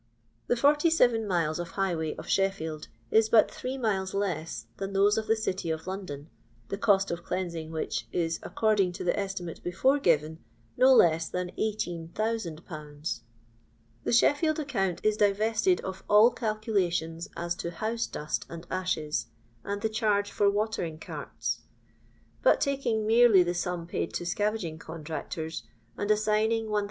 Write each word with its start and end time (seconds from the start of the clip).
The 0.47 0.55
47 0.55 1.27
miles 1.27 1.59
of 1.59 1.71
highway 1.77 2.15
of 2.15 2.27
Sheffield 2.27 2.87
is 3.11 3.29
but 3.29 3.51
three 3.51 3.77
miles 3.77 4.15
less 4.15 4.65
than 4.77 4.93
those 4.93 5.15
of 5.15 5.27
the 5.27 5.35
city 5.35 5.69
of 5.69 5.85
London, 5.85 6.27
the 6.69 6.77
cost 6.79 7.11
of 7.11 7.23
cleansing 7.23 7.69
which 7.69 8.07
is, 8.11 8.39
according 8.41 8.93
to 8.93 9.03
the 9.03 9.15
estimate 9.15 9.61
before 9.61 9.99
given, 9.99 10.39
no 10.75 10.91
less 10.91 11.29
than 11.29 11.51
18,000/. 11.51 13.19
The 14.03 14.11
Sheffield 14.11 14.57
account 14.57 15.01
is 15.05 15.17
divested 15.17 15.79
of 15.81 16.03
all 16.09 16.31
calcula 16.33 16.91
tions 16.91 17.29
as 17.37 17.53
to 17.57 17.69
house 17.69 18.07
dust 18.07 18.47
and 18.49 18.65
ashes, 18.71 19.27
and 19.63 19.83
the 19.83 19.89
charge 19.89 20.31
for 20.31 20.49
watering 20.49 20.97
carts; 20.97 21.59
but, 22.41 22.59
taking 22.59 23.05
merely 23.05 23.43
the 23.43 23.53
sum 23.53 23.85
paid 23.85 24.15
to 24.15 24.25
scavaging 24.25 24.79
contractors, 24.79 25.61
and 25.95 26.09
assigning 26.09 26.71
1000 26.71 26.79